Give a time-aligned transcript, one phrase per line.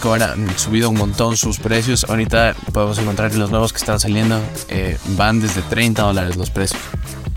[0.00, 2.04] Funko han subido un montón sus precios.
[2.08, 4.40] Ahorita podemos encontrar los nuevos que están saliendo.
[4.68, 6.80] Eh, van desde 30 dólares los precios.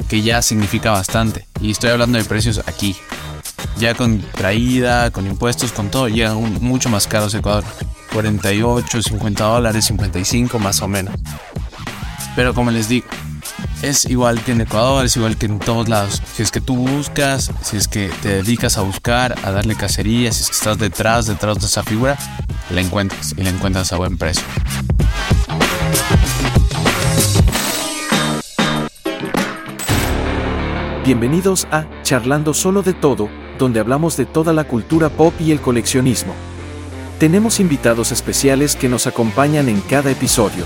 [0.07, 1.45] Que ya significa bastante.
[1.59, 2.95] Y estoy hablando de precios aquí.
[3.79, 7.65] Ya con traída, con impuestos, con todo, llegan mucho más caros Ecuador.
[8.13, 11.15] 48, 50 dólares, 55 más o menos.
[12.35, 13.07] Pero como les digo,
[13.83, 16.21] es igual que en Ecuador, es igual que en todos lados.
[16.33, 20.31] Si es que tú buscas, si es que te dedicas a buscar, a darle cacería,
[20.31, 22.17] si es que estás detrás, detrás de esa figura,
[22.71, 24.43] la encuentras y la encuentras a buen precio.
[31.03, 33.27] Bienvenidos a Charlando Solo de Todo,
[33.59, 36.33] donde hablamos de toda la cultura pop y el coleccionismo.
[37.19, 40.65] Tenemos invitados especiales que nos acompañan en cada episodio.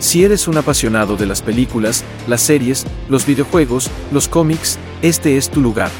[0.00, 5.50] Si eres un apasionado de las películas, las series, los videojuegos, los cómics, este es
[5.50, 5.90] tu lugar.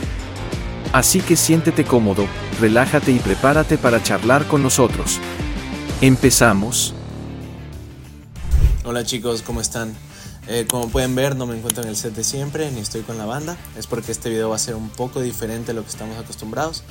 [0.95, 2.27] Así que siéntete cómodo,
[2.61, 5.19] relájate y prepárate para charlar con nosotros.
[6.01, 6.95] Empezamos.
[8.87, 9.95] Hola chicos, ¿cómo están?
[10.49, 13.19] Eh, como pueden ver, no me encuentro en el set de siempre, ni estoy con
[13.19, 13.59] la banda.
[13.77, 16.85] Es porque este video va a ser un poco diferente a lo que estamos acostumbrados.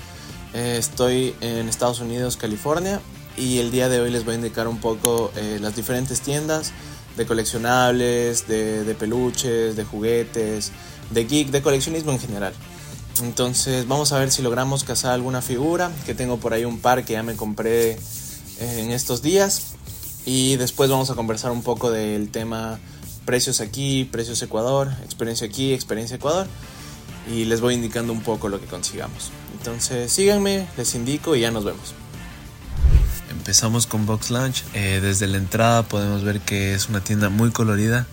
[0.53, 3.01] Eh, estoy en Estados Unidos, California,
[3.35, 6.71] y el día de hoy les voy a indicar un poco eh, las diferentes tiendas
[7.17, 10.71] de coleccionables, de, peluches, de juguetes,
[11.11, 12.53] de geek, de coleccionismo en general.
[13.21, 17.03] Entonces vamos a ver si logramos cazar alguna figura, que tengo por ahí un par
[17.03, 17.97] que ya me compré eh,
[18.59, 19.73] en estos días.
[20.25, 22.79] Y después vamos a conversar un poco del tema
[23.25, 26.47] precios aquí, precios Ecuador, experiencia aquí, experiencia Ecuador.
[27.31, 29.31] Y les voy indicando un poco lo que consigamos.
[29.57, 31.93] Entonces síganme, les indico y ya nos vemos.
[33.49, 34.63] Empezamos con Box Lunch.
[34.75, 38.05] Eh, desde la entrada podemos ver que es una tienda muy colorida.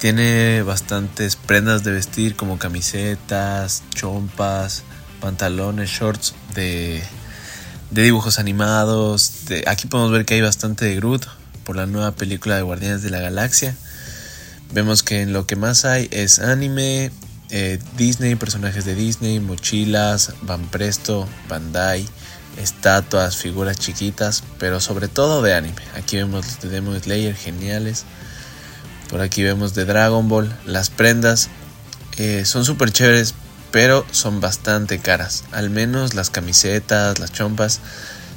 [0.00, 4.82] Tiene bastantes prendas de vestir como camisetas, chompas,
[5.20, 7.04] pantalones, shorts de,
[7.92, 9.32] dibujos animados.
[9.68, 11.24] aquí podemos ver que hay bastante de Groot
[11.62, 13.76] por la nueva película de Guardianes de la Galaxia.
[14.72, 17.12] Vemos que en lo que más hay es anime,
[17.50, 22.08] eh, Disney, personajes de Disney, mochilas, Van Presto, Bandai
[22.58, 25.82] estatuas, figuras chiquitas, pero sobre todo de anime.
[25.94, 28.04] Aquí vemos de Demon Slayer, geniales.
[29.08, 30.54] Por aquí vemos de Dragon Ball.
[30.66, 31.48] Las prendas
[32.18, 33.34] eh, son súper chéveres,
[33.70, 35.44] pero son bastante caras.
[35.52, 37.80] Al menos las camisetas, las chompas,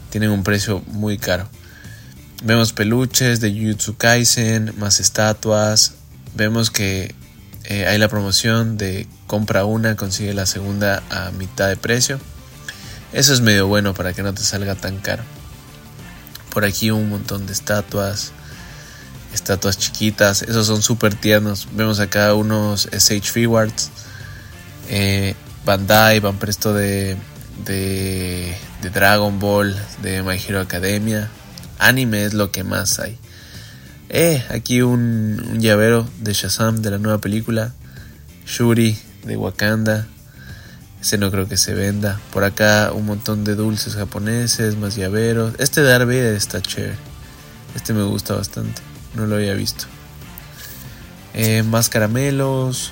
[0.10, 1.50] tienen un precio muy caro.
[2.44, 5.94] Vemos peluches de Jujutsu Kaisen, más estatuas.
[6.36, 7.14] Vemos que
[7.66, 12.20] eh, hay la promoción de compra una, consigue la segunda a mitad de precio.
[13.14, 15.24] Eso es medio bueno para que no te salga tan caro.
[16.50, 18.32] Por aquí un montón de estatuas.
[19.34, 20.42] Estatuas chiquitas.
[20.44, 21.68] Esos son súper tiernos.
[21.74, 23.90] Vemos acá unos SH Figuarts.
[24.90, 25.36] Eh,
[25.66, 27.18] Bandai, Van Presto de,
[27.66, 31.30] de, de, Dragon Ball, de My Hero Academia.
[31.80, 33.18] Anime es lo que más hay.
[34.10, 37.74] Eh, aquí un, un llavero de Shazam de la nueva película.
[38.46, 40.08] Shuri de Wakanda.
[41.02, 42.20] Ese no creo que se venda.
[42.32, 45.56] Por acá un montón de dulces japoneses, más llaveros.
[45.58, 46.96] Este de Darth está chévere.
[47.76, 48.82] Este me gusta bastante.
[49.16, 49.86] No lo había visto.
[51.34, 52.92] Eh, más caramelos,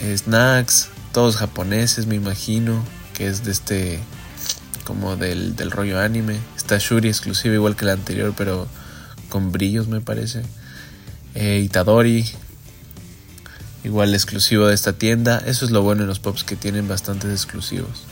[0.00, 2.84] snacks, todos japoneses me imagino.
[3.14, 3.98] Que es de este,
[4.84, 6.38] como del, del rollo anime.
[6.56, 8.68] Está Shuri exclusiva igual que la anterior, pero
[9.28, 10.42] con brillos me parece.
[11.34, 12.24] Eh, Itadori,
[13.84, 15.42] igual exclusivo de esta tienda.
[15.46, 18.04] Eso es lo bueno en los pops que tienen bastantes exclusivos.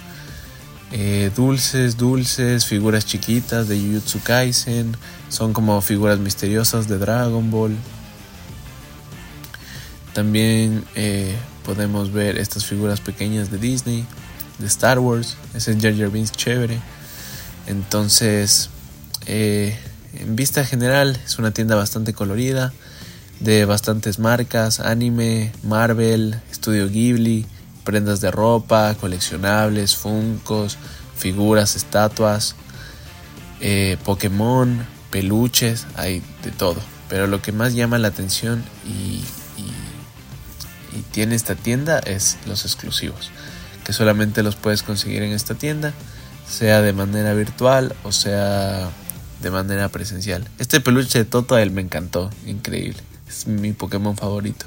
[0.93, 4.95] Eh, dulces, dulces, figuras chiquitas de Jujutsu Kaisen,
[5.31, 7.75] son como figuras misteriosas de Dragon Ball.
[10.13, 11.35] También eh,
[11.65, 14.05] podemos ver estas figuras pequeñas de Disney,
[14.59, 16.79] de Star Wars, ese Jar Jar Binks chévere.
[17.67, 18.69] Entonces,
[19.25, 19.79] eh,
[20.13, 22.75] en vista general es una tienda bastante colorida
[23.43, 27.47] de bastantes marcas, anime, Marvel, Studio Ghibli,
[27.85, 30.79] prendas de ropa, coleccionables, funcos,
[31.17, 32.55] figuras, estatuas,
[33.61, 36.81] eh, Pokémon, peluches, hay de todo.
[37.09, 39.23] Pero lo que más llama la atención y
[41.13, 43.31] tiene esta tienda es los exclusivos,
[43.85, 45.93] que solamente los puedes conseguir en esta tienda,
[46.49, 48.91] sea de manera virtual o sea
[49.43, 50.49] de manera presencial.
[50.59, 53.01] Este peluche de Toto él me encantó, increíble.
[53.29, 54.67] Es mi Pokémon favorito.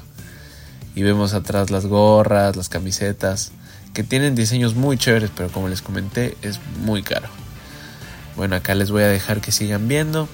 [0.94, 3.52] Y vemos atrás las gorras, las camisetas,
[3.94, 7.28] que tienen diseños muy chéveres, pero como les comenté, es muy caro.
[8.36, 10.28] Bueno, acá les voy a dejar que sigan viendo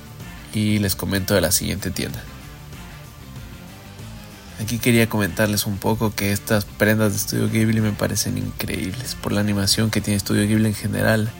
[0.52, 2.20] y les comento de la siguiente tienda.
[4.60, 9.32] Aquí quería comentarles un poco que estas prendas de Studio Ghibli me parecen increíbles por
[9.32, 11.30] la animación que tiene Studio Ghibli en general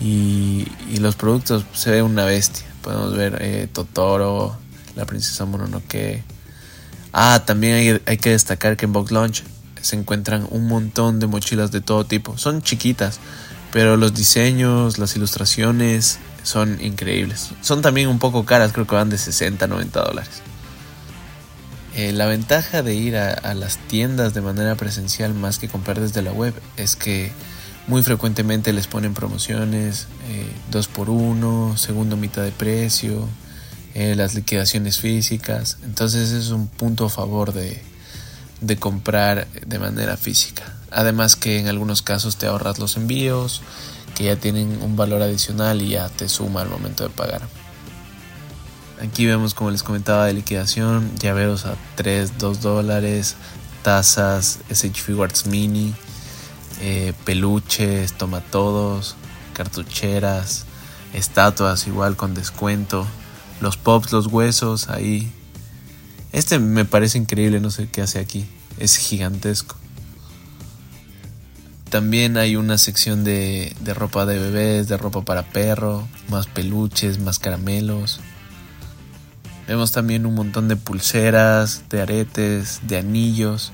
[0.00, 0.66] Y,
[0.98, 2.66] los productos se ve una bestia.
[2.82, 4.56] Podemos ver eh, Totoro,
[4.96, 6.22] la princesa Mononoke.
[7.12, 9.44] Ah, también hay, hay que destacar que en Box Launch
[9.80, 12.38] se encuentran un montón de mochilas de todo tipo.
[12.38, 13.20] Son chiquitas,
[13.72, 17.50] pero los diseños, las ilustraciones son increíbles.
[17.62, 20.42] Son también un poco caras, creo que van de 60 a 90 dólares.
[21.94, 26.22] Eh, la ventaja de ir a, las tiendas de manera presencial más que comprar desde
[26.22, 27.32] la web es que
[27.90, 30.06] muy frecuentemente les ponen promociones,
[30.70, 33.26] 2 eh, por 1 segundo mitad de precio,
[33.94, 35.76] eh, las liquidaciones físicas.
[35.82, 37.82] Entonces es un punto a favor de,
[38.60, 40.76] de comprar de manera física.
[40.92, 43.60] Además que en algunos casos te ahorras los envíos,
[44.14, 47.42] que ya tienen un valor adicional y ya te suma al momento de pagar.
[49.02, 53.34] Aquí vemos como les comentaba de liquidación, llaveros a 3, 2 dólares,
[53.82, 55.92] tazas, SH Figuarts Mini,
[56.80, 59.16] eh, peluches, tomatodos,
[59.52, 60.64] cartucheras,
[61.12, 63.06] estatuas igual con descuento,
[63.60, 65.32] los pops, los huesos ahí.
[66.32, 68.46] Este me parece increíble, no sé qué hace aquí,
[68.78, 69.76] es gigantesco.
[71.90, 77.40] También hay una sección de, ropa de bebés, de ropa para perro, más peluches, más
[77.40, 78.20] caramelos.
[79.66, 83.72] Vemos también un montón de pulseras, de aretes, de anillos,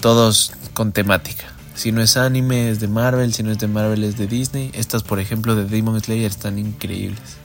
[0.00, 1.46] todos con temática.
[1.80, 4.70] Si no es anime, es de Marvel, si no es de Marvel, es de Disney.
[4.74, 7.38] Estas, por ejemplo, de Demon Slayer están increíbles.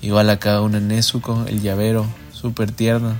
[0.00, 3.14] Igual acá una Nezuko, el llavero, súper tierno.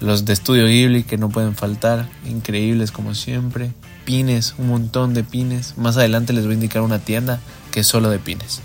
[0.00, 3.72] Los de Estudio Ghibli que no pueden faltar, increíbles como siempre
[4.06, 5.74] pines, un montón de pines.
[5.76, 7.38] Más adelante les voy a indicar una tienda
[7.72, 8.62] que es solo de pines.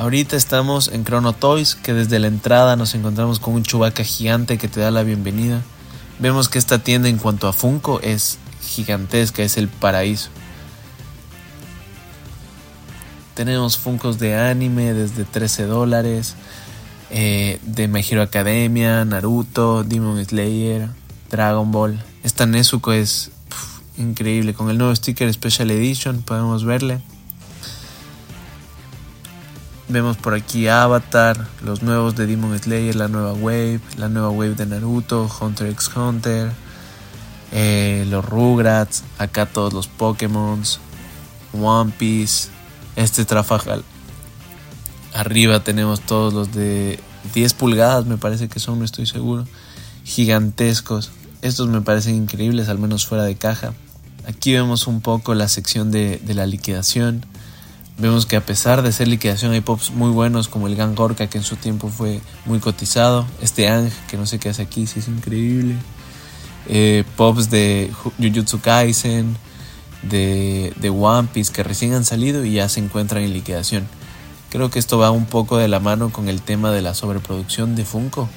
[0.00, 4.58] Ahorita estamos en Chrono Toys, que desde la entrada nos encontramos con un chubaca gigante
[4.58, 5.62] que te da la bienvenida.
[6.18, 10.30] Vemos que esta tienda en cuanto a Funko es gigantesca, es el paraíso.
[13.34, 16.34] Tenemos Funkos de anime desde 13 dólares,
[17.10, 20.88] eh, de My Hero Academia, Naruto, Demon Slayer,
[21.30, 22.02] Dragon Ball.
[22.22, 23.30] Esta Nezuko es
[23.96, 24.54] increíble.
[24.54, 27.00] Con el nuevo sticker Special Edition podemos verle.
[29.88, 34.54] Vemos por aquí Avatar, los nuevos de Demon Slayer, la nueva Wave, la nueva Wave
[34.54, 36.52] de Naruto, Hunter x Hunter,
[37.52, 40.62] eh, los Rugrats, acá todos los Pokémon,
[41.52, 42.48] One Piece,
[42.96, 43.84] este Trafajal.
[45.12, 47.00] Arriba tenemos todos los de
[47.34, 49.46] 10 pulgadas, me parece que son, no estoy seguro.
[50.04, 51.10] Gigantescos.
[51.42, 53.72] Estos me parecen increíbles, al menos fuera de caja.
[54.26, 57.24] Aquí vemos un poco la sección de, la liquidación.
[57.98, 61.26] Vemos que a pesar de ser liquidación hay pops muy buenos como el Gang Orca
[61.26, 63.26] que en su tiempo fue muy cotizado.
[63.42, 65.74] Este Ang que no sé qué hace aquí, sí es increíble.
[66.68, 69.36] Eh, pops de Jujutsu Kaisen,
[70.02, 73.86] de, de One Piece que recién han salido y ya se encuentran en liquidación.
[74.50, 77.76] Creo que esto va un poco de la mano con el tema de la sobreproducción
[77.76, 78.28] de Funko.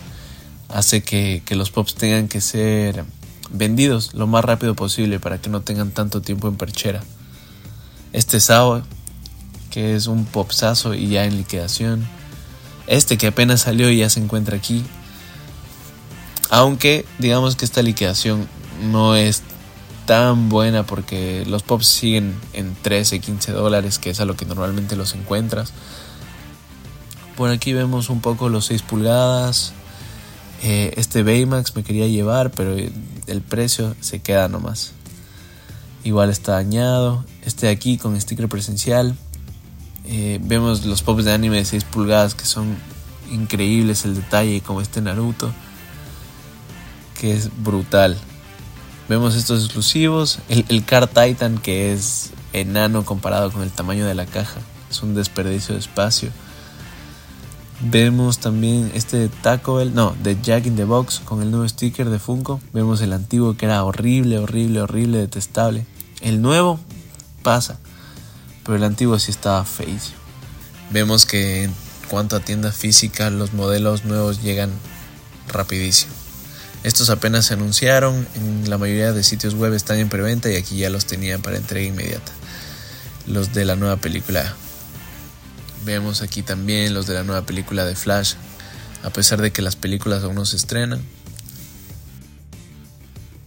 [0.70, 3.06] Hace que, que los pops tengan que ser
[3.52, 7.04] vendidos lo más rápido posible para que no tengan tanto tiempo en perchera.
[8.12, 8.84] Este Sao,
[9.72, 12.08] que es un popsazo y ya en liquidación.
[12.86, 14.84] Este que apenas salió y ya se encuentra aquí.
[16.54, 18.48] Aunque digamos que esta liquidación
[18.80, 19.42] no es
[20.06, 24.46] tan buena porque los pops siguen en 13, 15 dólares, que es a lo que
[24.46, 25.74] normalmente los encuentras.
[27.36, 29.74] Por aquí vemos un poco los 6 pulgadas,
[30.62, 34.92] eh, este Baymax me quería llevar, pero el precio se queda nomás.
[36.04, 37.26] Igual está dañado.
[37.42, 39.16] Este de aquí con sticker presencial.
[40.06, 42.78] Eh, vemos los pops de anime de 6 pulgadas que son
[43.32, 45.52] increíbles el detalle, como este Naruto,
[47.20, 48.18] que es brutal.
[49.10, 50.40] Vemos estos exclusivos.
[50.50, 54.62] El, el Car Titan que es enano comparado con el tamaño de la caja.
[54.90, 56.32] Es un desperdicio de espacio.
[57.86, 61.68] Vemos también este de Taco Bell, no, de Jack in the Box con el nuevo
[61.68, 62.62] sticker de Funko.
[62.72, 65.86] Vemos el antiguo que era horrible, horrible, horrible, detestable.
[66.22, 66.80] El nuevo
[67.42, 67.78] pasa,
[68.64, 70.16] pero el antiguo sí estaba feísimo.
[70.92, 71.74] Vemos que en
[72.10, 74.72] cuanto a tienda física, los modelos nuevos llegan
[75.50, 76.13] rapidísimo.
[76.84, 80.78] Estos apenas se anunciaron, en la mayoría de sitios web están en preventa y aquí
[80.78, 82.32] ya los tenían para entrega inmediata.
[83.26, 84.54] Los de la nueva película
[85.86, 88.36] Vemos aquí también los de la nueva película de Flash,
[89.04, 91.02] a pesar de que las películas aún no se estrenan.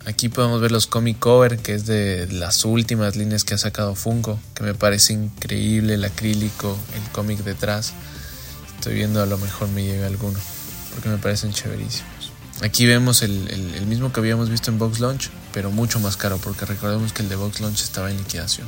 [0.04, 3.94] Aquí podemos ver los comic cover, que es de las últimas líneas que ha sacado
[3.94, 7.94] Funko, que me parece increíble el acrílico, el cómic detrás.
[8.76, 10.38] Estoy viendo a lo mejor me llega alguno,
[10.92, 12.15] porque me parecen chéverísimos.
[12.62, 16.64] Aquí vemos el, mismo que habíamos visto en Box Launch, pero mucho más caro, porque
[16.64, 18.66] recordemos que el de Box Launch estaba en liquidación.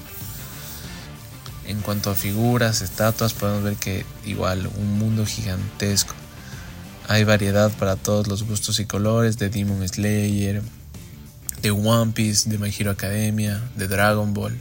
[1.67, 6.15] En cuanto a figuras, estatuas, podemos ver que igual un mundo gigantesco.
[7.09, 10.63] Hay variedad para todos los gustos y colores de Demon Slayer,
[11.63, 14.57] de One Piece, de My Hero Academia, de Dragon Ball.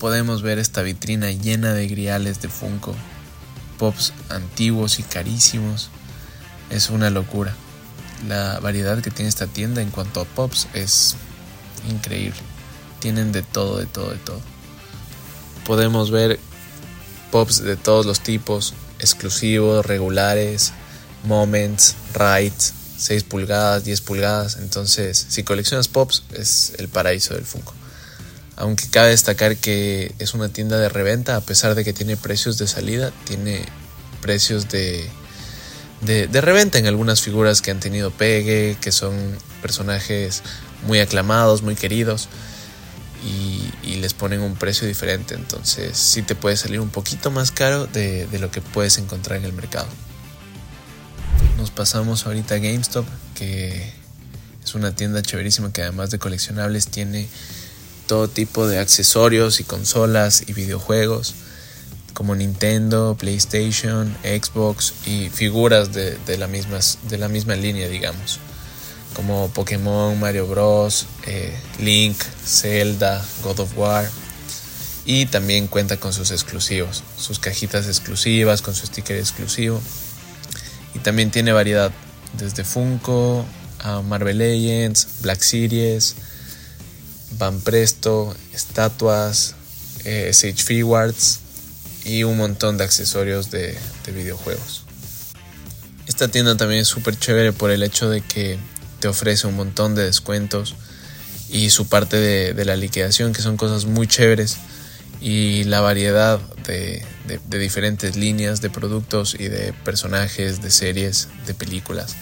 [0.00, 2.96] Podemos ver esta vitrina llena de griales de Funko,
[3.78, 5.90] pops antiguos y carísimos.
[6.70, 7.54] Es una locura.
[8.28, 11.16] La variedad que tiene esta tienda en cuanto a pops es
[11.90, 12.38] increíble.
[13.00, 14.40] Tienen de todo, de todo, de todo.
[15.66, 16.38] Podemos ver
[17.30, 20.72] pops de todos los tipos, exclusivos, regulares,
[21.24, 24.58] moments, rides, 6 pulgadas, 10 pulgadas.
[24.60, 27.74] Entonces, si coleccionas pops, es el paraíso del Funko.
[28.54, 32.58] Aunque cabe destacar que es una tienda de reventa, a pesar de que tiene precios
[32.58, 33.64] de salida, tiene
[34.20, 35.10] precios de,
[36.02, 39.14] de, reventa en algunas figuras que han tenido pegue, que son
[39.60, 40.42] personajes
[40.86, 42.28] muy aclamados, muy queridos.
[43.24, 43.60] Y,
[44.02, 45.36] les ponen un precio diferente.
[45.36, 49.38] Entonces sí te puede salir un poquito más caro de, de lo que puedes encontrar
[49.38, 49.86] en el mercado.
[51.56, 53.06] Nos pasamos ahorita a GameStop,
[53.36, 53.92] que
[54.64, 57.28] es una tienda chéverísima que además de coleccionables tiene
[58.08, 61.34] todo tipo de accesorios y consolas y videojuegos
[62.14, 66.78] como Nintendo, PlayStation, Xbox y figuras de, la, misma,
[67.08, 68.38] de la misma línea, digamos,
[69.14, 74.08] como Pokémon, Mario Bros, eh, Link, Zelda, God of War.
[75.04, 79.80] Y también cuenta con sus exclusivos, sus cajitas exclusivas, con su sticker exclusivo.
[80.94, 81.90] Y también tiene variedad,
[82.38, 83.44] desde Funko
[83.80, 86.14] a Marvel Legends, Black Series,
[87.38, 89.56] Van Presto, estatuas,
[90.04, 91.41] eh, Sage Figuarts
[92.04, 94.84] y un montón de accesorios de, videojuegos.
[96.06, 98.58] Esta tienda también es súper chévere por el hecho de que
[99.00, 100.74] te ofrece un montón de descuentos
[101.48, 104.56] y su parte de, la liquidación, que son cosas muy chéveres,
[105.20, 107.04] y la variedad de,
[107.48, 112.16] diferentes líneas de productos y de personajes, de series, de películas.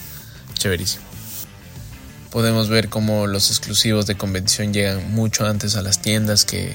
[0.55, 1.05] Chéverísimo.
[2.31, 6.75] Podemos ver cómo los exclusivos de convención llegan mucho antes a las tiendas que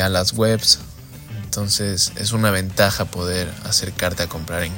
[0.00, 0.78] a las webs.
[1.50, 4.72] Entonces es una ventaja poder acercarte a comprar en,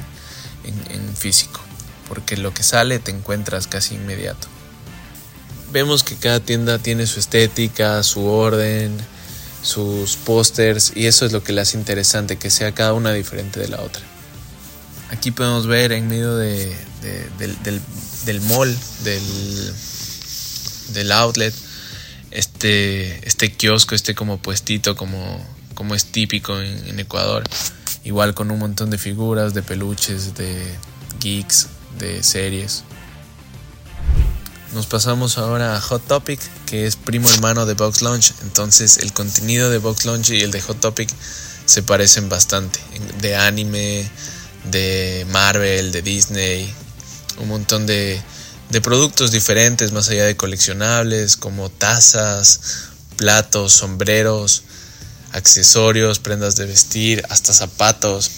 [1.14, 1.60] físico.
[2.08, 4.48] Porque lo que sale te encuentras casi inmediato.
[5.70, 8.96] Vemos que cada tienda tiene su estética, su orden,
[9.62, 13.60] sus pósters y eso es lo que le hace interesante, que sea cada una diferente
[13.60, 14.02] de la otra.
[15.10, 16.74] Aquí podemos ver en medio de,
[17.38, 18.74] del, mall,
[19.04, 19.74] del,
[20.94, 21.52] del outlet,
[22.30, 27.44] este, este kiosco, este como puestito, como, como es típico en, Ecuador.
[28.04, 30.76] Igual con un montón de figuras, de peluches, de
[31.20, 32.84] geeks, de series.
[34.74, 38.32] Nos pasamos ahora a Hot Topic, que es primo hermano de Box Launch.
[38.42, 41.10] Entonces el contenido de Box Launch y el de Hot Topic
[41.66, 42.80] se parecen bastante.
[43.20, 44.08] De anime,
[44.70, 46.72] de Marvel, de Disney,
[47.38, 48.22] un montón de
[48.82, 54.64] productos diferentes más allá de coleccionables como tazas, platos, sombreros,
[55.32, 58.30] accesorios, prendas de vestir, hasta zapatos.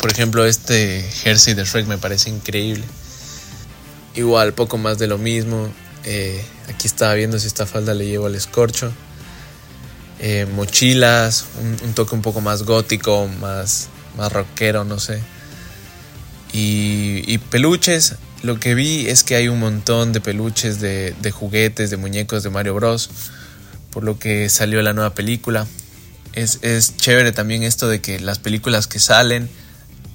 [0.00, 2.84] Por ejemplo, este jersey de Shrek me parece increíble.
[4.14, 5.72] Igual, poco más de lo mismo.
[6.04, 8.92] Eh, aquí estaba viendo si esta falda le llevo al escorcho.
[10.20, 11.44] Eh, mochilas,
[11.84, 15.20] un, toque un poco más gótico, más, más rockero, no sé.
[16.52, 21.96] Y, peluches, lo que vi es que hay un montón de peluches de, juguetes, de
[21.96, 23.10] muñecos de Mario Bros.
[23.90, 25.66] Por lo que salió la nueva película.
[26.42, 29.50] Es, chévere también esto de que las películas que salen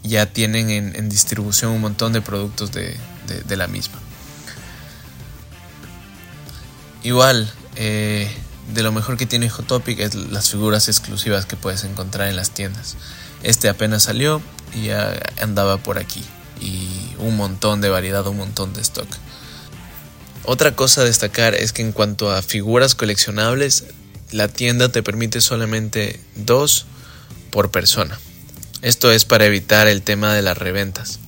[0.03, 2.97] ya tienen en distribución un montón de productos de,
[3.45, 3.99] de, la misma.
[7.03, 8.29] Igual, eh,
[8.73, 12.51] de lo mejor que tiene Hot es las figuras exclusivas que puedes encontrar en las
[12.51, 12.95] tiendas.
[13.43, 14.41] Este apenas salió
[14.73, 16.23] y ya andaba por aquí.
[16.61, 19.07] Y un montón de variedad, un montón de stock.
[20.45, 23.85] Otra cosa a destacar es que en cuanto a figuras coleccionables,
[24.31, 26.85] la tienda te permite solamente dos
[27.51, 28.19] por persona.
[28.81, 31.19] Esto es para evitar el tema de las reventas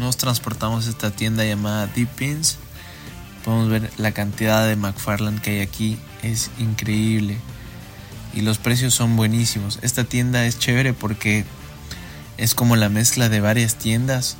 [0.00, 2.56] nos transportamos a esta tienda llamada Deep Pins.
[3.44, 5.98] Podemos ver la cantidad de McFarland que hay aquí.
[6.22, 7.36] Es increíble.
[8.32, 9.78] Y los precios son buenísimos.
[9.82, 11.44] Esta tienda es chévere porque
[12.38, 14.36] es como la mezcla de varias tiendas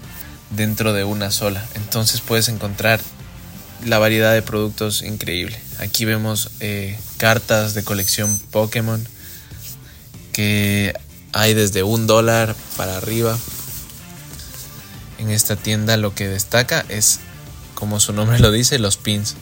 [0.48, 1.64] dentro de una sola.
[1.74, 3.00] Entonces puedes encontrar
[3.84, 5.58] la variedad de productos increíble.
[5.78, 9.06] Aquí vemos eh, cartas de colección Pokémon
[10.32, 10.94] que
[11.32, 13.38] hay desde un dólar para arriba
[15.20, 17.20] en esta tienda lo que destaca es,
[17.74, 19.36] como su nombre lo dice, los pins,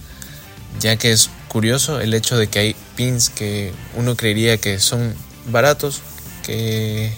[0.80, 5.14] ya que es curioso el hecho de que hay pins que uno creería que son
[5.46, 6.02] baratos,
[6.44, 7.12] que,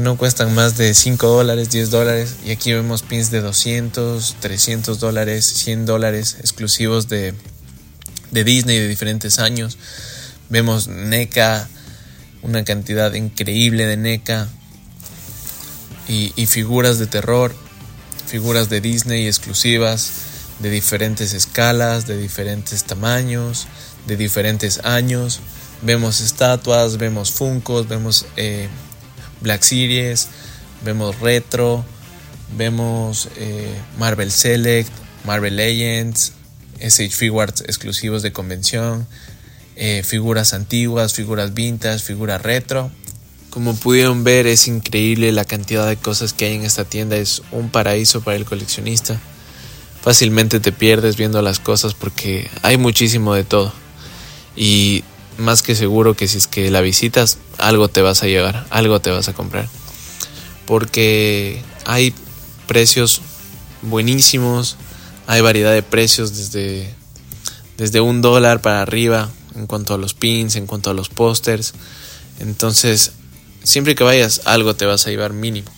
[0.00, 2.36] no cuestan más de 5 dólares, 10 dólares.
[2.44, 7.34] Y aquí vemos pins de 200, 300 dólares, 100 dólares exclusivos de,
[8.30, 9.78] de Disney de diferentes años.
[10.48, 11.68] Vemos NECA,
[12.42, 14.48] una cantidad increíble de NECA.
[16.08, 17.54] Y, figuras de terror,
[18.26, 20.10] figuras de Disney exclusivas,
[20.58, 23.68] de diferentes escalas, de diferentes tamaños,
[24.08, 25.38] de diferentes años.
[25.82, 28.68] Vemos estatuas, vemos Funkos, vemos eh,
[29.40, 30.28] Black Series,
[30.84, 31.84] vemos Retro,
[32.56, 34.90] vemos eh, Marvel Select,
[35.24, 36.32] Marvel Legends,
[36.80, 39.06] SH Figuarts exclusivos de convención,
[39.76, 42.90] eh, figuras antiguas, figuras vintage, figuras retro.
[43.50, 47.42] Como pudieron ver es increíble la cantidad de cosas que hay en esta tienda, es
[47.50, 49.20] un paraíso para el coleccionista.
[50.02, 53.72] Fácilmente te pierdes viendo las cosas porque hay muchísimo de todo.
[54.56, 55.04] Y
[55.40, 59.00] más que seguro que si es que la visitas, algo te vas a llevar, algo
[59.00, 59.68] te vas a comprar.
[60.66, 62.14] Porque hay
[62.66, 63.22] precios
[63.82, 64.76] buenísimos,
[65.26, 66.94] hay variedad de precios desde,
[67.76, 71.74] desde un dólar para arriba en cuanto a los pins, en cuanto a los pósters.
[72.38, 73.12] Entonces,
[73.62, 75.70] siempre que vayas, algo te vas a llevar mínimo.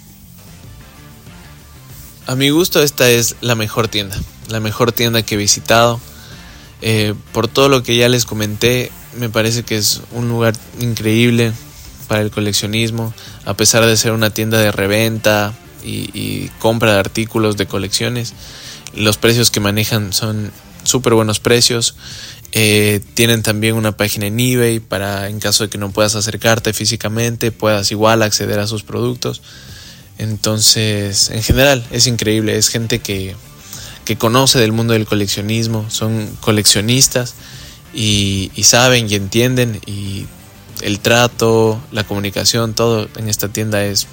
[2.27, 4.17] A mi gusto esta es la mejor tienda,
[4.49, 6.01] la mejor tienda que he visitado.
[6.85, 11.53] Eh, por todo lo que ya les comenté, me parece que es un lugar increíble
[12.09, 13.15] para el coleccionismo,
[13.45, 15.55] a pesar de ser una tienda de reventa
[15.85, 18.35] y, compra de artículos de colecciones.
[18.95, 20.53] Los precios que manejan son
[20.85, 21.97] súper buenos precios.
[22.53, 26.73] Eh, tienen también una página en eBay para en caso de que no puedas acercarte
[26.75, 29.41] físicamente, puedas igual acceder a sus productos.
[30.19, 32.57] Entonces, en general, es increíble.
[32.57, 33.35] Es gente que,
[34.05, 37.35] que conoce del mundo del coleccionismo, son coleccionistas
[37.93, 40.27] y, saben y entienden y
[40.83, 44.07] el trato, la comunicación, todo en esta tienda es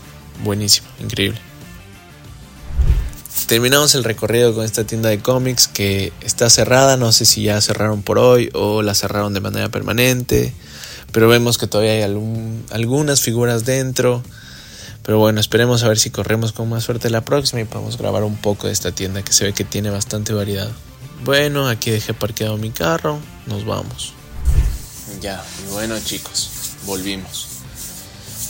[0.44, 1.40] buenísimo, increíble.
[3.48, 7.60] Terminamos el recorrido con esta tienda de cómics que está cerrada, no sé si ya
[7.62, 10.54] cerraron por hoy o la cerraron de manera permanente,
[11.12, 14.22] pero vemos que todavía hay algunas figuras dentro.
[15.02, 18.24] Pero bueno, esperemos a ver si corremos con más suerte la próxima y podemos grabar
[18.24, 20.70] un poco de esta tienda que se ve que tiene bastante variedad.
[21.24, 24.14] Bueno, aquí dejé parqueado mi carro, nos vamos.
[25.22, 26.50] Ya, y bueno chicos,
[26.86, 27.48] volvimos.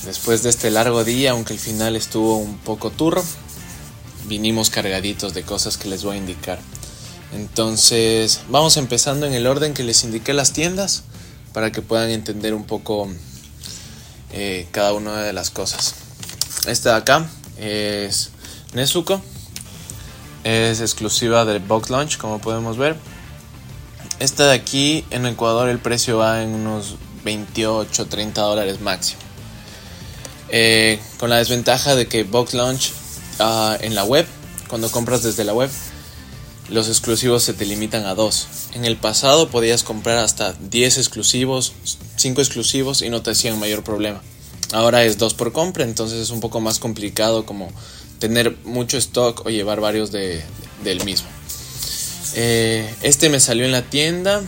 [0.05, 3.23] Después de este largo día, aunque el final estuvo un poco turro,
[4.25, 6.59] vinimos cargaditos de cosas que les voy a indicar.
[7.33, 11.03] Entonces, vamos empezando en el orden que les indiqué las tiendas
[11.53, 13.09] para que puedan entender un poco
[14.31, 15.95] eh, cada una de las cosas.
[16.67, 18.29] Esta de acá es
[18.73, 19.21] Nezuko,
[20.43, 22.95] es exclusiva del Box Launch, como podemos ver.
[24.19, 29.21] Esta de aquí en Ecuador el precio va en unos 28, 30 dólares máximo.
[30.49, 32.91] Eh, con la desventaja de que Box Launch
[33.39, 34.25] ah, en la web,
[34.67, 35.69] cuando compras desde la web,
[36.69, 38.47] los exclusivos se te limitan a dos.
[38.73, 41.73] En el pasado podías comprar hasta 10 exclusivos,
[42.17, 44.21] 5 exclusivos y no te hacían mayor problema.
[44.71, 47.71] Ahora es dos por compra, entonces es un poco más complicado como
[48.19, 50.43] tener mucho stock o llevar varios de,
[50.83, 51.27] del mismo.
[52.35, 54.41] Eh, este me salió en la tienda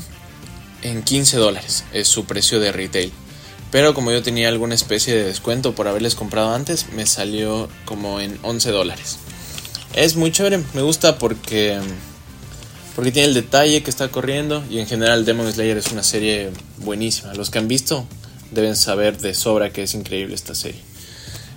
[0.83, 3.11] en 15 dólares, es su precio de retail.
[3.71, 8.19] Pero como yo tenía alguna especie de descuento por haberles comprado antes, me salió como
[8.19, 9.17] en 11 dólares.
[9.93, 11.79] Es muy chévere, me gusta porque,
[12.95, 16.49] porque tiene el detalle que está corriendo y en general Demon Slayer es una serie
[16.77, 17.33] buenísima.
[17.33, 18.05] Los que han visto
[18.51, 20.81] deben saber de sobra que es increíble esta serie.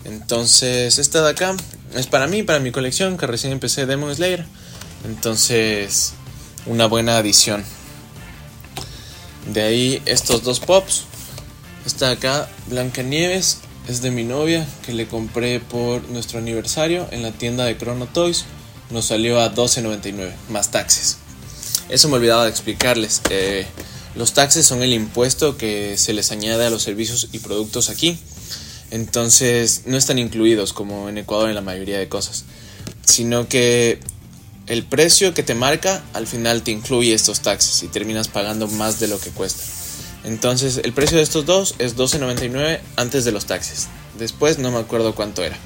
[0.04, 1.56] Entonces, esta de acá
[1.94, 4.44] es para mí, para mi colección, que recién empecé Demon Slayer.
[5.04, 6.12] Entonces,
[6.66, 7.64] una buena adición.
[9.52, 11.04] De ahí estos dos pops.
[11.86, 17.22] Esta de acá, Blancanieves, es de mi novia, que le compré por nuestro aniversario en
[17.22, 18.46] la tienda de Chrono Toys.
[18.90, 21.18] Nos salió a $12.99, más taxes.
[21.88, 23.20] Eso me olvidaba de explicarles.
[23.30, 23.66] Eh,
[24.14, 28.18] los taxes son el impuesto que se les añade a los servicios y productos aquí.
[28.94, 32.44] Entonces no están incluidos como en Ecuador en la mayoría de cosas,
[33.04, 33.98] sino que
[34.68, 39.00] el precio que te marca al final te incluye estos taxes y terminas pagando más
[39.00, 39.64] de lo que cuesta.
[40.22, 43.88] Entonces el precio de estos dos es 12.99 antes de los taxes.
[44.16, 45.56] Después no me acuerdo cuánto era.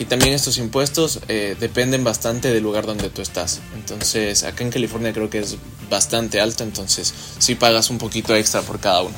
[0.00, 3.60] Y también estos impuestos eh, dependen bastante del lugar donde tú estás.
[3.76, 8.62] Entonces acá en California creo que es bastante alto, entonces sí pagas un poquito extra
[8.62, 9.14] por cada uno.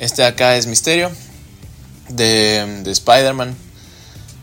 [0.00, 1.12] Este de acá es Misterio,
[2.08, 3.56] de, de Spider-Man.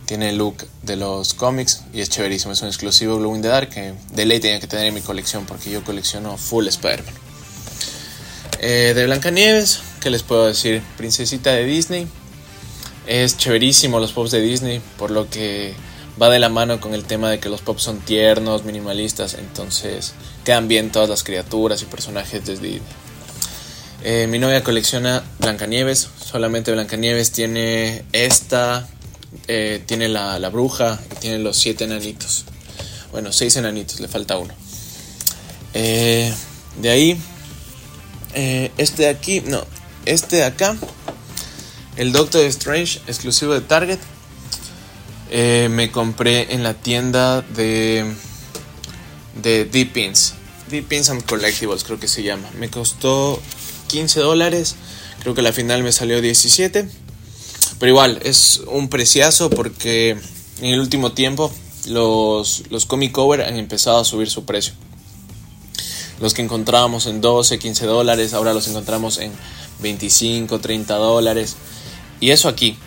[0.05, 2.53] Tiene el look de los cómics y es chéverísimo.
[2.53, 5.01] Es un exclusivo Blue in the Dark que de ley tenía que tener en mi
[5.01, 7.13] colección porque yo colecciono full Spider-Man.
[8.59, 10.81] Eh, de Blancanieves, ¿qué les puedo decir?
[10.97, 12.07] Princesita de Disney.
[13.07, 15.73] Es chéverísimo los pops de Disney, por lo que
[16.21, 20.13] va de la mano con el tema de que los pops son tiernos, minimalistas, entonces
[20.45, 22.81] quedan bien todas las criaturas y personajes de Disney.
[24.05, 28.85] Eh, mi novia colecciona Blancanieves, solamente Blancanieves tiene esta,
[29.47, 32.43] eh, tiene la, la, bruja tiene los siete enanitos.
[33.13, 34.53] Bueno, seis enanitos, le falta uno.
[35.73, 36.33] Eh,
[36.81, 37.17] de ahí,
[38.33, 39.65] este de aquí, no,
[40.03, 40.75] este de acá,
[41.95, 43.99] el Doctor Strange, exclusivo de Target.
[45.69, 48.03] me compré en la tienda de,
[49.41, 50.33] de Deep Pins.
[50.69, 52.49] Deep Pins and Collectibles creo que se llama.
[52.59, 53.41] Me costó
[53.87, 54.75] 15 dólares.
[55.21, 56.87] Creo que la final me salió 17.
[57.79, 60.17] Pero igual, es un preciazo porque
[60.61, 61.51] en el último tiempo
[61.87, 64.73] los, los comic cover han empezado a subir su precio.
[66.19, 69.31] Los que encontrábamos en 12, 15 dólares, ahora los encontramos en
[69.79, 71.55] 25, 30 dólares.
[72.19, 72.77] Y eso aquí.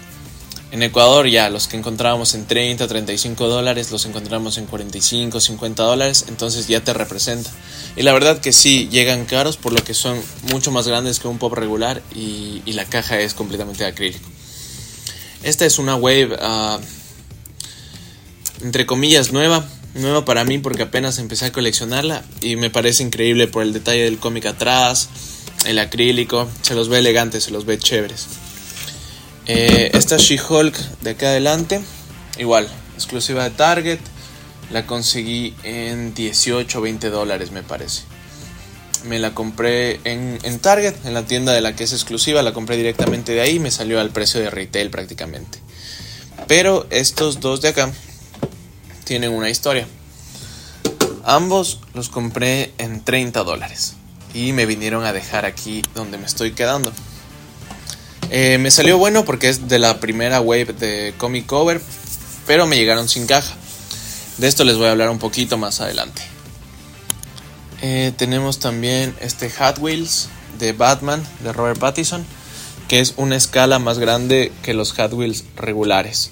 [0.76, 5.82] En Ecuador ya los que encontrábamos en 30, 35 dólares los encontramos en 45, 50
[5.82, 7.50] dólares, entonces ya te representa.
[7.96, 10.20] Y la verdad que sí, llegan caros por lo que son
[10.52, 14.28] mucho más grandes que un pop regular y, la caja es completamente de acrílico.
[15.42, 16.78] Esta es una wave, ah,
[18.60, 19.66] entre comillas, nueva.
[19.94, 24.04] Nueva para mí porque apenas empecé a coleccionarla y me parece increíble por el detalle
[24.04, 25.08] del cómic atrás,
[25.64, 28.26] el acrílico, se los ve elegantes, se los ve chéveres.
[29.48, 31.80] Eh, esta She-Hulk de acá adelante,
[32.38, 34.00] igual, exclusiva de Target.
[34.72, 38.02] La conseguí en 18 o 20 dólares, me parece.
[39.04, 42.42] Me la compré en, en, Target, en la tienda de la que es exclusiva.
[42.42, 43.60] La compré directamente de ahí.
[43.60, 45.60] Me salió al precio de retail prácticamente.
[46.48, 47.92] Pero estos dos de acá
[49.04, 49.86] tienen una historia.
[51.22, 53.94] Ambos los compré en 30 dólares.
[54.34, 56.92] Y me vinieron a dejar aquí donde me estoy quedando.
[58.30, 61.80] Eh, me salió bueno porque es de la primera wave de comic cover,
[62.46, 63.54] pero me llegaron sin caja.
[64.38, 66.22] De esto les voy a hablar un poquito más adelante.
[67.82, 72.24] Eh, tenemos también este Hot Wheels de Batman de Robert Pattinson,
[72.88, 76.30] que es una escala más grande que los Hot Wheels regulares.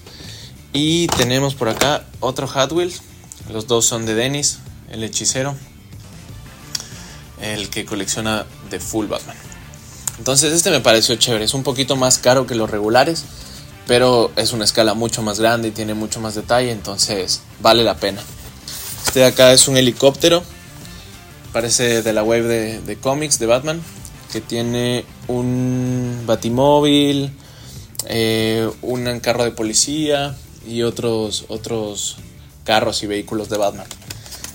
[0.72, 3.02] Y tenemos por acá otro Hot Wheels,
[3.50, 4.58] los dos son de Dennis,
[4.90, 5.54] el hechicero,
[7.40, 9.36] el que colecciona de Full Batman.
[10.18, 13.24] Entonces este me pareció chévere, es un poquito más caro que los regulares,
[13.86, 17.96] pero es una escala mucho más grande y tiene mucho más detalle, entonces vale la
[17.96, 18.22] pena.
[19.06, 20.42] Este de acá es un helicóptero,
[21.52, 23.82] parece de la web de, cómics de Batman,
[24.32, 27.36] que tiene un batimóvil,
[28.06, 32.16] eh, un carro de policía y otros, otros
[32.64, 33.86] carros y vehículos de Batman.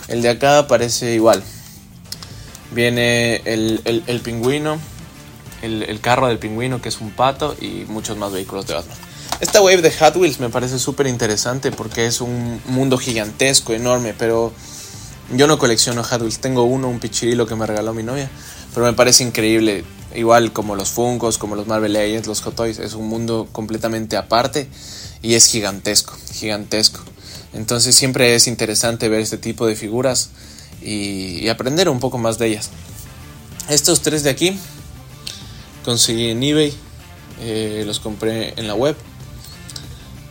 [0.07, 1.43] El de acá parece igual.
[2.71, 4.79] Viene el, el pingüino,
[5.61, 8.97] el, carro del pingüino que es un pato y muchos más vehículos de Batman.
[9.39, 14.13] Esta wave de Hot Wheels me parece súper interesante porque es un mundo gigantesco, enorme,
[14.17, 14.51] pero
[15.33, 16.39] yo no colecciono Hot Wheels.
[16.39, 18.29] Tengo uno, un pichirilo que me regaló mi novia,
[18.73, 19.83] pero me parece increíble.
[20.15, 24.67] Igual como los Funkos, como los Marvel Legends, los Hot es un mundo completamente aparte
[25.21, 26.99] y es gigantesco, gigantesco.
[27.53, 30.31] Entonces siempre es interesante ver este tipo de figuras
[30.81, 32.71] y aprender un poco más de ellas.
[33.69, 34.59] Estos tres de aquí
[35.83, 36.73] conseguí en eBay,
[37.41, 38.95] eh, los compré en la web.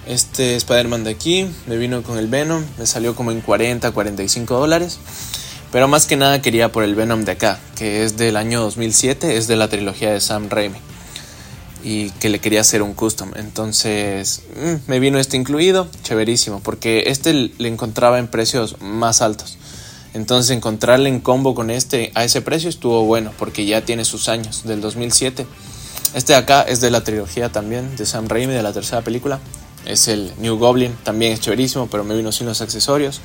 [0.06, 4.58] Este Spider-Man de aquí me vino con el Venom, me salió como en 40, 45
[4.58, 4.98] dólares.
[5.70, 9.36] Pero más que nada quería por el Venom de acá, que es del año 2007,
[9.36, 10.78] es de la trilogía de Sam Raimi.
[11.84, 13.32] Y que le quería hacer un custom.
[13.36, 19.57] Entonces mm, me vino este incluido, chéverísimo, porque este le encontraba en precios más altos.
[20.14, 24.28] Entonces encontrarle en combo con este a ese precio estuvo bueno porque ya tiene sus
[24.28, 25.46] años, del 2007.
[26.14, 29.38] Este de acá es de la trilogía también, de Sam Raimi, de la tercera película.
[29.84, 33.20] Es el New Goblin, también es chéverísimo, pero me vino sin los accesorios.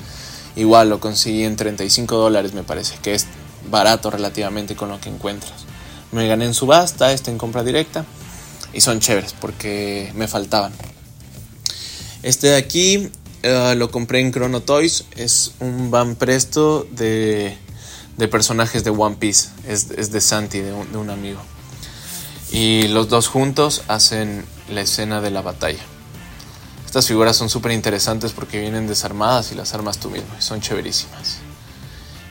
[0.56, 3.26] Igual lo conseguí en 35 dólares me parece, que es
[3.72, 5.54] barato relativamente con lo que encuentras.
[6.12, 8.06] Me gané en subasta, este en compra directa.
[8.74, 10.74] Y son chéveres porque me faltaban.
[12.24, 13.10] Este de aquí
[13.44, 15.06] eh, lo compré en Chrono Toys.
[15.16, 17.58] Es un Van Presto de,
[18.18, 19.50] de personajes de One Piece.
[19.68, 21.40] Es, es de Santi, de un, de un, amigo.
[22.52, 25.84] Y los dos juntos hacen la escena de la batalla.
[26.86, 30.30] Estas figuras son súper interesantes porque vienen desarmadas y las armas tú mismo.
[30.40, 31.38] son chéverísimas.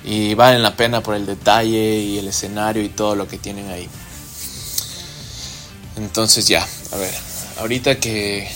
[0.05, 3.69] Y valen la pena por el detalle y el escenario y todo lo que tienen
[3.71, 3.89] ahí.
[5.97, 7.15] Entonces ya, a ver,
[7.59, 8.49] ahorita que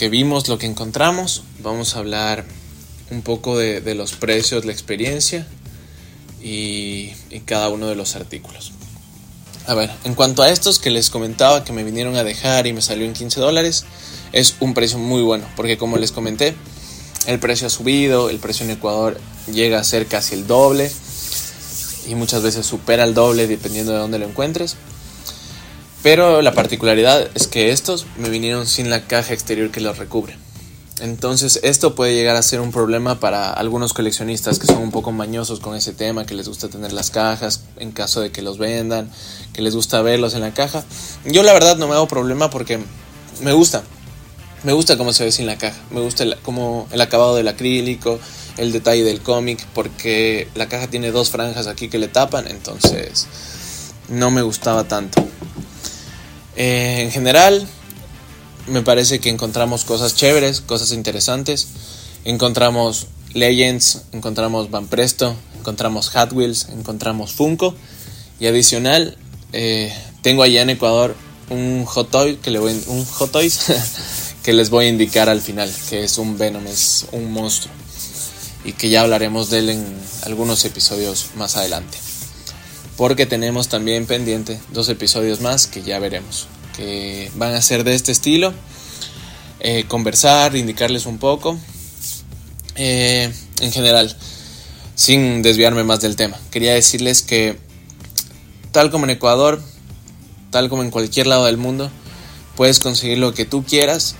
[0.00, 1.42] que vimos, lo que encontramos.
[1.62, 2.46] Vamos a hablar
[3.10, 5.46] un poco de, los precios, la experiencia
[6.42, 7.10] y,
[7.44, 8.72] cada uno de los artículos.
[9.66, 12.72] A ver, en cuanto a estos que les comentaba que me vinieron a dejar y
[12.72, 13.84] me salió en 15 dólares,
[14.32, 16.54] es un precio muy bueno, porque como les comenté,
[17.26, 19.20] el precio ha subido, el precio en Ecuador
[19.52, 20.90] llega a ser casi el doble
[22.08, 24.76] y muchas veces supera el doble dependiendo de dónde lo encuentres.
[26.02, 30.38] Pero la particularidad es que estos me vinieron sin la caja exterior que los recubre.
[31.00, 35.12] Entonces esto puede llegar a ser un problema para algunos coleccionistas que son un poco
[35.12, 38.58] mañosos con ese tema, que les gusta tener las cajas en caso de que los
[38.58, 39.10] vendan,
[39.54, 40.84] que les gusta verlos en la caja.
[41.24, 42.78] Yo la verdad no me hago problema porque
[43.40, 43.82] me gusta.
[44.62, 47.48] Me gusta cómo se ve sin la caja, me gusta el, como el acabado del
[47.48, 48.20] acrílico,
[48.58, 53.26] el detalle del cómic, porque la caja tiene dos franjas aquí que le tapan, entonces
[54.10, 55.26] no me gustaba tanto.
[56.56, 57.66] Eh, en general,
[58.70, 61.68] me parece que encontramos cosas chéveres, cosas interesantes.
[62.24, 67.74] Encontramos Legends, encontramos Van Presto, encontramos Hot Wheels, encontramos Funko.
[68.38, 69.18] Y adicional,
[69.52, 71.16] eh, tengo allá en Ecuador
[71.50, 73.60] un Hot que un Hot Toys
[74.42, 77.74] que les voy a indicar al final, que es un Venom, es un monstruo.
[78.64, 79.84] Y que ya hablaremos de él en
[80.24, 81.98] algunos episodios más adelante.
[82.96, 86.46] Porque tenemos también pendiente dos episodios más que ya veremos
[87.34, 88.52] van a ser de este estilo.
[89.60, 91.58] Eh, conversar, indicarles un poco.
[92.76, 94.16] Eh, en general,
[94.94, 97.58] sin desviarme más del tema, quería decirles que
[98.72, 99.62] tal como en Ecuador,
[100.50, 101.90] tal como en cualquier lado del mundo,
[102.56, 104.14] puedes conseguir lo que tú quieras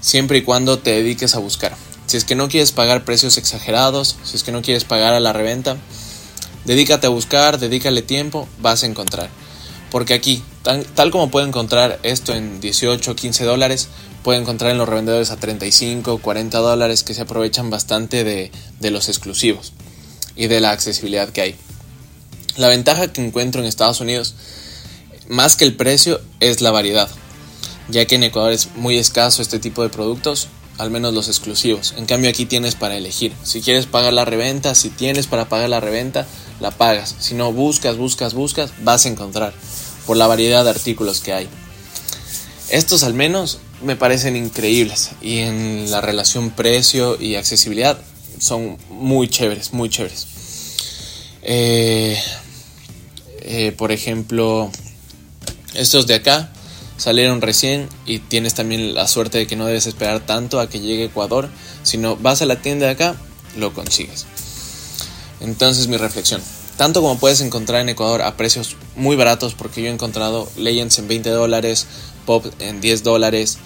[0.00, 1.74] siempre y cuando te dediques a buscar.
[2.06, 5.20] Si es que no quieres pagar precios exagerados, si es que no quieres pagar a
[5.20, 5.76] la reventa,
[6.64, 9.30] dedícate a buscar, dedícale tiempo, vas a encontrar.
[9.90, 13.88] Porque aquí, tal, como puede encontrar esto en 18 o 15 dólares,
[14.22, 18.52] puede encontrar en los revendedores a 35 o 40 dólares que se aprovechan bastante de,
[18.78, 19.72] de los exclusivos
[20.36, 21.56] y de la accesibilidad que hay.
[22.56, 24.34] La ventaja que encuentro en Estados Unidos,
[25.28, 27.08] más que el precio, es la variedad,
[27.88, 30.48] ya que en Ecuador es muy escaso este tipo de productos,
[30.78, 31.94] al menos los exclusivos.
[31.96, 33.32] En cambio aquí tienes para elegir.
[33.42, 36.26] Si quieres pagar la reventa, si tienes para pagar la reventa,
[36.60, 37.16] la pagas.
[37.18, 39.52] Si no buscas, buscas, buscas, vas a encontrar
[40.10, 41.48] por la variedad de artículos que hay.
[42.68, 47.96] Estos al menos me parecen increíbles y en la relación precio y accesibilidad
[48.40, 50.26] son muy chéveres, muy chéveres.
[51.42, 52.20] Eh,
[53.42, 54.72] eh, por ejemplo,
[55.74, 56.52] estos de acá
[56.96, 60.80] salieron recién y tienes también la suerte de que no debes esperar tanto a que
[60.80, 61.48] llegue Ecuador,
[61.84, 63.14] sino vas a la tienda de acá,
[63.56, 64.26] lo consigues.
[65.38, 66.42] Entonces mi reflexión,
[66.80, 70.98] tanto como puedes encontrar en Ecuador a precios muy baratos, porque yo he encontrado Legends
[70.98, 71.86] en 20 dólares,
[72.24, 73.58] Pop en 10 dólares,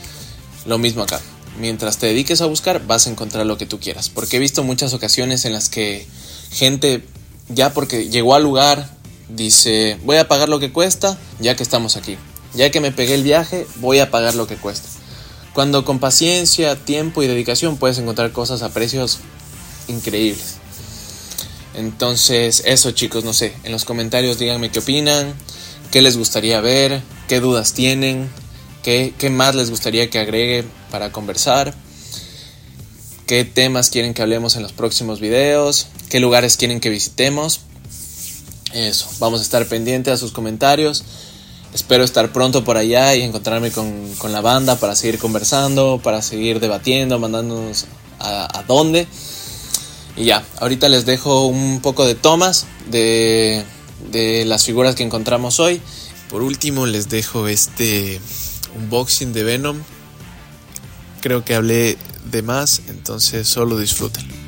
[0.66, 1.20] lo mismo acá.
[1.60, 4.08] Mientras te dediques a buscar, vas a encontrar lo que tú quieras.
[4.08, 6.08] Porque he visto muchas ocasiones en las que
[6.50, 7.04] gente,
[7.48, 8.90] ya porque llegó al lugar,
[9.28, 12.16] dice, voy a pagar lo que cuesta, ya que estamos aquí.
[12.52, 14.88] Ya que me pegué el viaje, voy a pagar lo que cuesta.
[15.52, 19.20] Cuando con paciencia, tiempo y dedicación puedes encontrar cosas a precios
[19.86, 20.63] increíbles.
[21.74, 25.34] Entonces, eso chicos, no sé, en los comentarios díganme qué opinan,
[25.90, 28.30] qué les gustaría ver, qué dudas tienen,
[28.82, 31.74] qué, qué más les gustaría que agregue para conversar,
[33.26, 37.60] qué temas quieren que hablemos en los próximos videos, qué lugares quieren que visitemos.
[38.72, 41.04] Eso, vamos a estar pendientes a sus comentarios.
[41.74, 46.22] Espero estar pronto por allá y encontrarme con, con la banda para seguir conversando, para
[46.22, 47.86] seguir debatiendo, mandándonos
[48.20, 49.08] a, a dónde.
[50.16, 53.64] Y ya, ahorita les dejo un poco de tomas de,
[54.12, 55.80] de las figuras que encontramos hoy.
[56.30, 58.20] Por último les dejo este
[58.76, 59.78] unboxing de Venom.
[61.20, 61.96] Creo que hablé
[62.30, 64.43] de más, entonces solo disfrútenlo.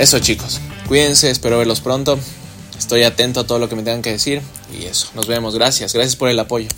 [0.00, 2.18] Eso chicos, cuídense, espero verlos pronto.
[2.78, 4.40] Estoy atento a todo lo que me tengan que decir
[4.72, 6.68] y eso, nos vemos, gracias, gracias por el apoyo.